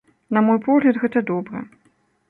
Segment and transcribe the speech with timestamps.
[0.37, 1.65] На мой погляд, гэта добра.